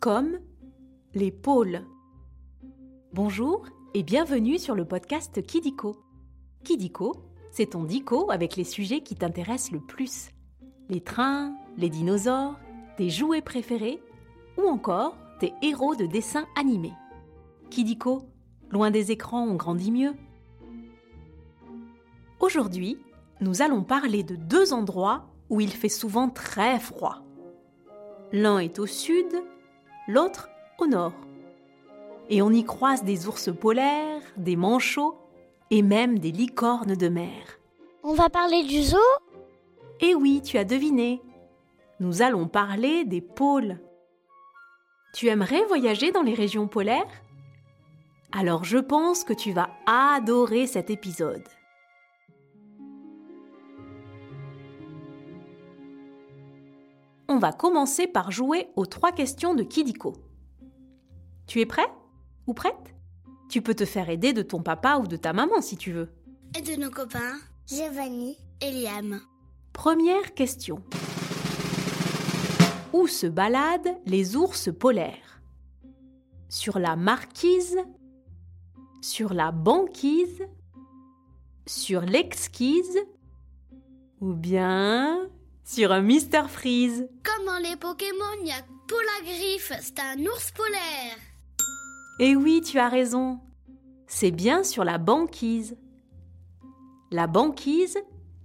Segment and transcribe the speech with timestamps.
[0.00, 0.38] Comme
[1.14, 1.82] les pôles.
[3.12, 5.96] Bonjour et bienvenue sur le podcast Kidiko.
[6.64, 7.14] Kidiko,
[7.52, 10.30] c'est ton dico avec les sujets qui t'intéressent le plus.
[10.88, 12.58] Les trains, les dinosaures,
[12.96, 14.00] tes jouets préférés
[14.58, 16.94] ou encore tes héros de dessins animés.
[17.70, 18.22] Kidiko,
[18.70, 20.14] loin des écrans, on grandit mieux.
[22.40, 22.98] Aujourd'hui,
[23.40, 27.25] nous allons parler de deux endroits où il fait souvent très froid.
[28.32, 29.32] L'un est au sud,
[30.08, 30.48] l'autre
[30.78, 31.14] au nord.
[32.28, 35.16] Et on y croise des ours polaires, des manchots
[35.70, 37.60] et même des licornes de mer.
[38.02, 38.98] On va parler du zoo?
[40.00, 41.22] Eh oui, tu as deviné.
[42.00, 43.78] Nous allons parler des pôles.
[45.14, 47.22] Tu aimerais voyager dans les régions polaires?
[48.32, 51.46] Alors je pense que tu vas adorer cet épisode.
[57.36, 60.14] On va commencer par jouer aux trois questions de Kidiko.
[61.46, 61.86] Tu es prêt
[62.46, 62.94] ou prête?
[63.50, 66.08] Tu peux te faire aider de ton papa ou de ta maman si tu veux.
[66.56, 68.38] Et de nos copains, Giovanni.
[68.62, 69.20] et Liam.
[69.74, 70.82] Première question.
[72.94, 75.42] Où se baladent les ours polaires?
[76.48, 77.76] Sur la marquise
[79.02, 80.42] Sur la banquise
[81.66, 82.98] Sur l'exquise
[84.22, 85.28] Ou bien
[85.66, 90.52] sur un Mister Freeze Comme dans les Pokémon, il y a Polagriffe, c'est un ours
[90.52, 91.18] polaire.
[92.20, 93.40] Eh oui, tu as raison.
[94.06, 95.76] C'est bien sur la banquise.
[97.10, 97.98] La banquise,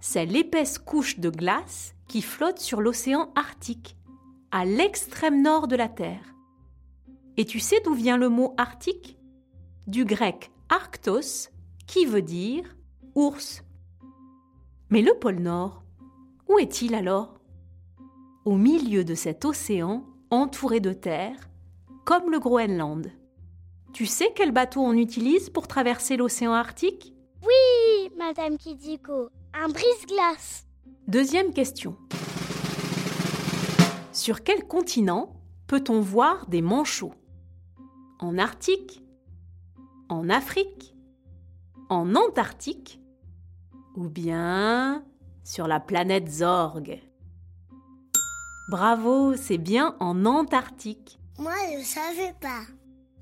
[0.00, 3.96] c'est l'épaisse couche de glace qui flotte sur l'océan Arctique,
[4.50, 6.34] à l'extrême nord de la Terre.
[7.36, 9.18] Et tu sais d'où vient le mot arctique?
[9.86, 11.48] Du grec arctos,
[11.86, 12.64] qui veut dire
[13.14, 13.62] ours.
[14.90, 15.83] Mais le pôle Nord,
[16.48, 17.34] où est-il alors?
[18.44, 21.48] Au milieu de cet océan entouré de terre,
[22.04, 23.10] comme le Groenland.
[23.92, 27.14] Tu sais quel bateau on utilise pour traverser l'océan Arctique?
[27.42, 30.66] Oui, Madame Kidiko, un brise-glace.
[31.06, 31.96] Deuxième question.
[34.12, 35.34] Sur quel continent
[35.66, 37.14] peut-on voir des manchots?
[38.20, 39.02] En Arctique?
[40.08, 40.94] En Afrique?
[41.88, 43.00] En Antarctique?
[43.96, 45.04] Ou bien
[45.44, 47.00] sur la planète Zorg
[48.70, 51.18] Bravo, c'est bien en Antarctique.
[51.38, 52.62] Moi, je savais pas.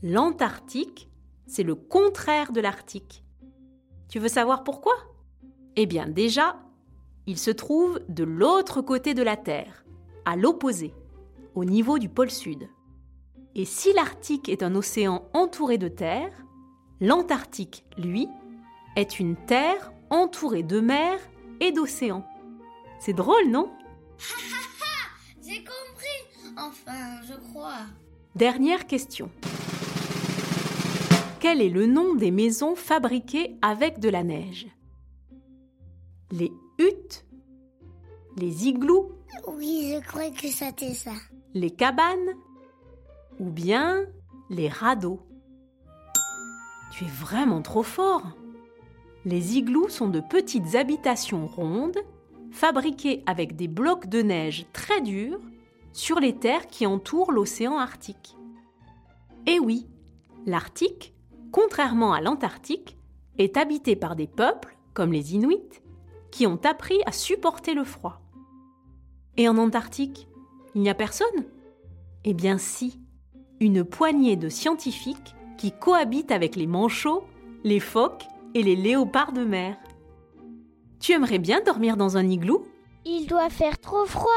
[0.05, 1.11] L'Antarctique,
[1.47, 3.25] c'est le contraire de l'Arctique.
[4.09, 4.93] Tu veux savoir pourquoi?
[5.75, 6.61] Eh bien déjà,
[7.27, 9.85] il se trouve de l'autre côté de la Terre,
[10.25, 10.95] à l'opposé,
[11.57, 12.69] au niveau du pôle Sud.
[13.57, 16.33] Et si l'Arctique est un océan entouré de terre,
[17.01, 18.29] l'Antarctique, lui,
[18.97, 21.21] est une terre entourée de mers
[21.61, 22.27] et d'océans.
[22.99, 23.71] C'est drôle, non?
[25.43, 26.53] J'ai compris.
[26.57, 27.87] Enfin, je crois.
[28.35, 29.31] Dernière question.
[31.41, 34.69] Quel est le nom des maisons fabriquées avec de la neige?
[36.31, 37.27] Les huttes?
[38.37, 39.11] Les igloos?
[39.49, 41.13] Oui, je crois que c'était ça.
[41.55, 42.37] Les cabanes?
[43.41, 44.05] Ou bien
[44.51, 45.21] les radeaux?
[46.93, 48.23] Tu es vraiment trop fort
[49.25, 51.99] Les igloos sont de petites habitations rondes
[52.51, 55.41] fabriquées avec des blocs de neige très durs
[55.93, 58.37] sur les terres qui entourent l'océan Arctique.
[59.47, 59.87] Et oui,
[60.45, 61.15] l'Arctique,
[61.53, 62.97] contrairement à l'Antarctique,
[63.39, 65.81] est habité par des peuples, comme les Inuits,
[66.31, 68.21] qui ont appris à supporter le froid.
[69.37, 70.29] Et en Antarctique,
[70.75, 71.47] il n'y a personne?
[72.25, 73.01] Eh bien si,
[73.61, 77.25] une poignée de scientifiques qui cohabitent avec les manchots,
[77.65, 79.77] les phoques et les léopards de mer.
[81.01, 82.65] Tu aimerais bien dormir dans un igloo?
[83.05, 84.31] Il doit faire trop froid.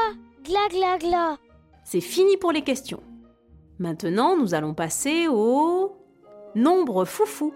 [0.44, 1.36] Gla gla gla.
[1.84, 3.02] C'est fini pour les questions.
[3.78, 5.96] Maintenant, nous allons passer au
[6.54, 7.52] nombre foufou.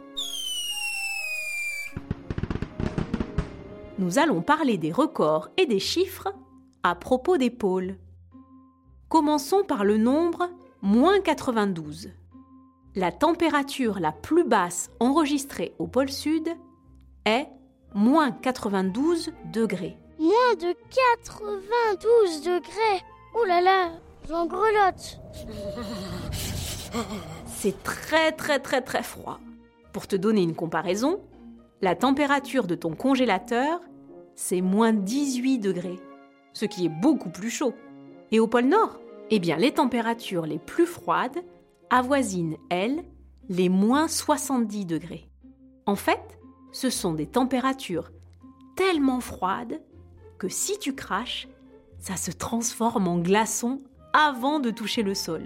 [3.98, 6.32] Nous allons parler des records et des chiffres
[6.82, 7.96] à propos des pôles.
[9.08, 10.48] Commençons par le nombre
[10.82, 12.10] moins 92.
[12.96, 16.48] La température la plus basse enregistrée au pôle Sud
[17.24, 17.46] est
[17.94, 19.96] moins 92 degrés.
[20.18, 23.04] Moins de 92 degrés.
[23.40, 23.92] Ouh là là,
[24.28, 25.20] j'en grelotte.
[27.46, 29.38] C'est très très très très froid.
[29.92, 31.20] Pour te donner une comparaison,
[31.82, 33.80] la température de ton congélateur,
[34.34, 36.00] c'est moins 18 degrés,
[36.54, 37.72] ce qui est beaucoup plus chaud.
[38.32, 38.98] Et au pôle Nord,
[39.30, 41.38] eh bien les températures les plus froides
[41.90, 43.04] avoisinent, elles,
[43.48, 45.28] les moins 70 degrés.
[45.86, 46.38] En fait,
[46.72, 48.10] ce sont des températures
[48.76, 49.82] tellement froides
[50.38, 51.48] que si tu craches,
[51.98, 53.82] ça se transforme en glaçons
[54.12, 55.42] avant de toucher le sol.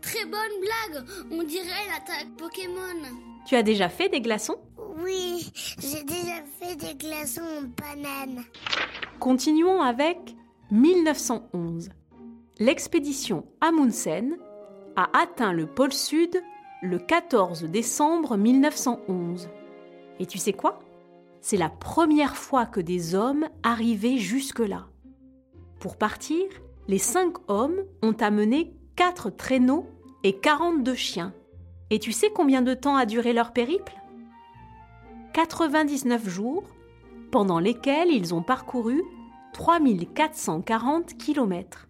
[0.00, 1.04] Très bonne blague.
[1.30, 3.08] On dirait l'attaque Pokémon.
[3.46, 4.56] Tu as déjà fait des glaçons?
[5.04, 8.44] Oui, j'ai déjà fait des glaçons en banane.
[9.18, 10.34] Continuons avec
[10.70, 11.90] 1911.
[12.58, 14.36] L'expédition Amundsen
[14.96, 16.42] a atteint le pôle sud
[16.82, 19.48] le 14 décembre 1911.
[20.18, 20.80] Et tu sais quoi?
[21.40, 24.86] C'est la première fois que des hommes arrivaient jusque-là.
[25.78, 26.46] Pour partir,
[26.88, 29.86] les cinq hommes ont amené quatre traîneaux
[30.22, 31.32] et 42 chiens.
[31.90, 33.94] Et tu sais combien de temps a duré leur périple?
[35.32, 36.64] 99 jours,
[37.30, 39.02] pendant lesquels ils ont parcouru
[39.52, 41.88] 3440 kilomètres.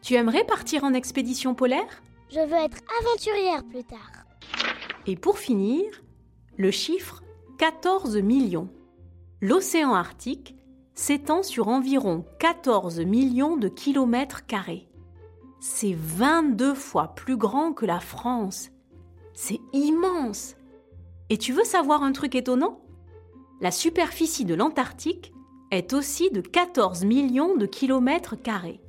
[0.00, 2.02] Tu aimerais partir en expédition polaire?
[2.30, 4.26] Je veux être aventurière plus tard.
[5.06, 5.84] Et pour finir,
[6.58, 7.22] le chiffre
[7.56, 8.68] 14 millions.
[9.40, 10.54] L'océan Arctique
[10.92, 14.88] s'étend sur environ 14 millions de kilomètres carrés.
[15.60, 18.70] C'est 22 fois plus grand que la France.
[19.32, 20.54] C'est immense.
[21.30, 22.80] Et tu veux savoir un truc étonnant?
[23.62, 25.32] La superficie de l'Antarctique
[25.70, 28.80] est aussi de 14 millions de kilomètres carrés.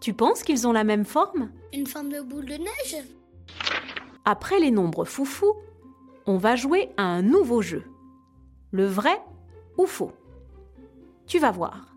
[0.00, 1.50] Tu penses qu'ils ont la même forme?
[1.74, 3.02] Une forme de boule de neige
[4.26, 5.54] Après les nombres foufous,
[6.26, 7.84] on va jouer à un nouveau jeu.
[8.72, 9.22] Le vrai
[9.78, 10.12] ou faux
[11.26, 11.94] Tu vas voir.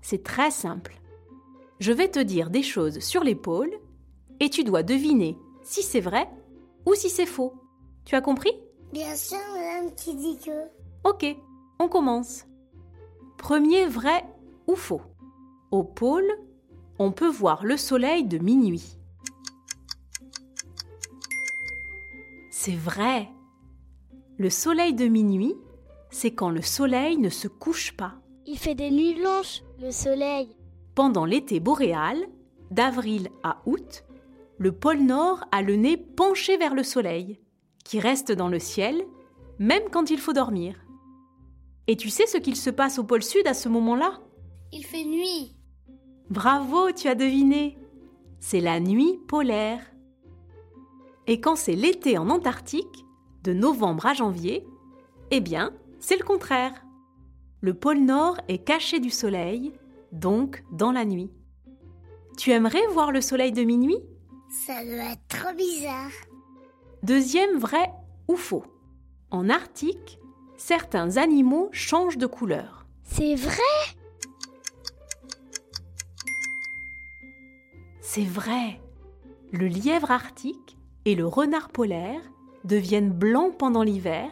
[0.00, 1.00] C'est très simple.
[1.80, 3.74] Je vais te dire des choses sur les pôles
[4.38, 6.28] et tu dois deviner si c'est vrai
[6.86, 7.52] ou si c'est faux.
[8.04, 8.52] Tu as compris?
[8.92, 10.68] Bien sûr, madame qui dit que.
[11.02, 11.26] Ok,
[11.80, 12.46] on commence.
[13.36, 14.24] Premier vrai
[14.68, 15.02] ou faux
[15.72, 16.30] Au pôle,
[17.00, 18.96] on peut voir le soleil de minuit.
[22.66, 23.28] C'est vrai.
[24.38, 25.54] Le soleil de minuit,
[26.10, 28.14] c'est quand le soleil ne se couche pas.
[28.44, 30.48] Il fait des nuits blanches, le soleil.
[30.96, 32.16] Pendant l'été boréal,
[32.72, 34.02] d'avril à août,
[34.58, 37.38] le pôle Nord a le nez penché vers le soleil,
[37.84, 39.00] qui reste dans le ciel,
[39.60, 40.74] même quand il faut dormir.
[41.86, 44.18] Et tu sais ce qu'il se passe au pôle Sud à ce moment-là?
[44.72, 45.54] Il fait nuit.
[46.30, 47.78] Bravo, tu as deviné.
[48.40, 49.86] C'est la nuit polaire.
[51.26, 53.04] Et quand c'est l'été en Antarctique,
[53.42, 54.66] de novembre à janvier,
[55.30, 56.84] eh bien, c'est le contraire.
[57.60, 59.72] Le pôle Nord est caché du soleil,
[60.12, 61.30] donc dans la nuit.
[62.36, 63.98] Tu aimerais voir le soleil de minuit?
[64.66, 66.12] Ça doit être trop bizarre.
[67.02, 67.90] Deuxième vrai
[68.28, 68.64] ou faux.
[69.30, 70.18] En Arctique,
[70.56, 72.86] certains animaux changent de couleur.
[73.02, 73.96] C'est vrai?
[78.00, 78.80] C'est vrai.
[79.52, 80.75] Le lièvre arctique
[81.06, 82.20] et le renard polaire
[82.64, 84.28] deviennent blancs pendant l'hiver.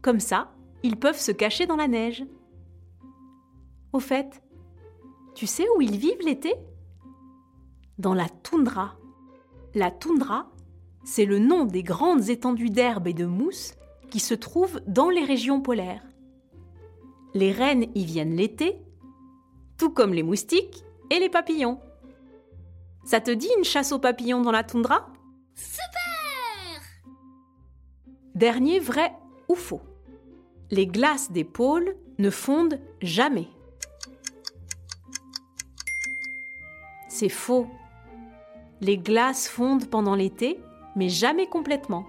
[0.00, 0.52] Comme ça,
[0.84, 2.24] ils peuvent se cacher dans la neige.
[3.92, 4.40] Au fait,
[5.34, 6.54] tu sais où ils vivent l'été?
[7.98, 8.94] Dans la toundra.
[9.74, 10.50] La toundra,
[11.04, 13.74] c'est le nom des grandes étendues d'herbe et de mousse
[14.08, 16.06] qui se trouvent dans les régions polaires.
[17.34, 18.78] Les rennes y viennent l'été,
[19.76, 21.80] tout comme les moustiques et les papillons.
[23.04, 25.08] Ça te dit une chasse aux papillons dans la toundra?
[28.42, 29.12] Dernier vrai
[29.48, 29.82] ou faux.
[30.72, 33.46] Les glaces des pôles ne fondent jamais.
[37.08, 37.68] C'est faux.
[38.80, 40.58] Les glaces fondent pendant l'été,
[40.96, 42.04] mais jamais complètement.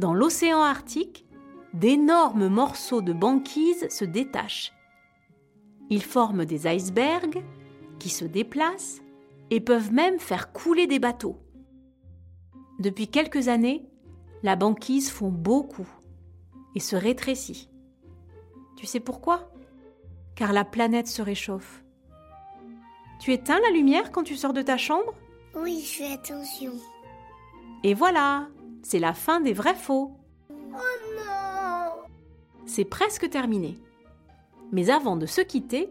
[0.00, 1.24] Dans l'océan Arctique,
[1.74, 4.72] d'énormes morceaux de banquise se détachent.
[5.90, 7.44] Ils forment des icebergs
[8.00, 9.00] qui se déplacent
[9.52, 11.38] et peuvent même faire couler des bateaux.
[12.80, 13.88] Depuis quelques années,
[14.44, 15.88] la banquise fond beaucoup
[16.74, 17.70] et se rétrécit.
[18.76, 19.50] Tu sais pourquoi?
[20.36, 21.82] Car la planète se réchauffe.
[23.20, 25.14] Tu éteins la lumière quand tu sors de ta chambre?
[25.56, 26.72] Oui, je fais attention.
[27.84, 28.48] Et voilà,
[28.82, 30.12] c'est la fin des vrais faux.
[30.50, 30.76] Oh
[31.16, 32.02] non
[32.66, 33.78] C'est presque terminé.
[34.72, 35.88] Mais avant de se quitter,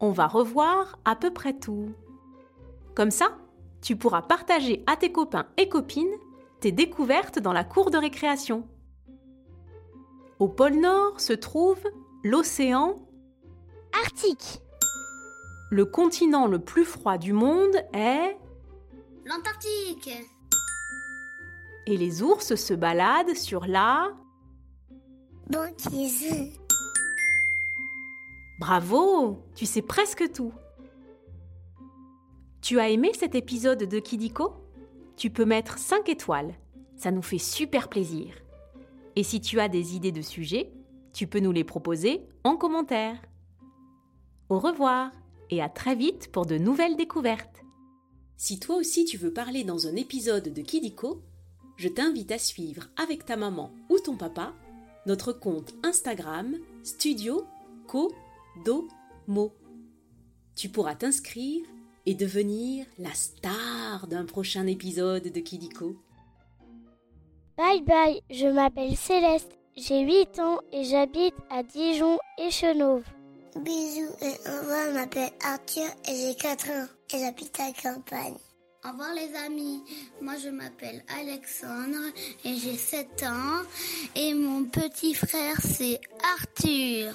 [0.00, 1.94] on va revoir à peu près tout.
[2.94, 3.38] Comme ça,
[3.80, 6.18] tu pourras partager à tes copains et copines
[6.60, 8.66] tes découvertes dans la cour de récréation.
[10.38, 11.82] Au pôle Nord se trouve
[12.22, 13.02] l'océan.
[14.04, 14.60] Arctique.
[15.70, 18.36] Le continent le plus froid du monde est...
[19.24, 20.10] L'Antarctique.
[21.86, 24.12] Et les ours se baladent sur la...
[25.48, 26.52] Banquise.
[28.58, 30.52] Bravo Tu sais presque tout.
[32.60, 34.54] Tu as aimé cet épisode de Kidiko?
[35.16, 36.54] Tu peux mettre 5 étoiles.
[36.96, 38.34] Ça nous fait super plaisir.
[39.16, 40.70] Et si tu as des idées de sujets,
[41.12, 43.20] tu peux nous les proposer en commentaire.
[44.48, 45.10] Au revoir
[45.50, 47.64] et à très vite pour de nouvelles découvertes.
[48.36, 51.22] Si toi aussi tu veux parler dans un épisode de Kidiko,
[51.76, 54.52] je t'invite à suivre avec ta maman ou ton papa
[55.06, 57.46] notre compte Instagram Studio
[57.86, 58.12] Co
[58.64, 58.88] Do
[59.26, 59.54] Mo.
[60.54, 61.64] Tu pourras t'inscrire
[62.06, 65.96] et devenir la star d'un prochain épisode de Kidiko.
[67.56, 73.04] Bye bye, je m'appelle Céleste, j'ai 8 ans et j'habite à Dijon et Chenauve.
[73.56, 78.36] Bisous et au revoir, je m'appelle Arthur et j'ai 4 ans et j'habite à campagne.
[78.84, 79.82] Au revoir les amis,
[80.22, 82.12] moi je m'appelle Alexandre
[82.44, 83.62] et j'ai 7 ans
[84.14, 85.98] et mon petit frère c'est
[86.38, 87.14] Arthur.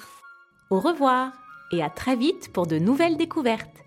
[0.70, 1.32] Au revoir
[1.72, 3.81] et à très vite pour de nouvelles découvertes.